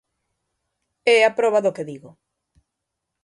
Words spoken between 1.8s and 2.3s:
digo.